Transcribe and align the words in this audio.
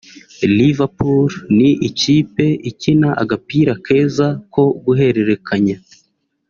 Liverpool 0.57 1.29
ni 1.57 1.69
ikipe 1.89 2.45
ikina 2.69 3.09
agapira 3.21 3.73
keza 3.85 4.27
ko 4.53 4.63
guhererekanya 4.83 5.77